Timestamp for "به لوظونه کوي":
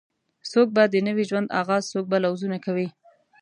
2.11-2.87